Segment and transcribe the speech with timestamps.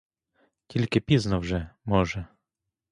[0.67, 2.27] Тільки пізно вже, може?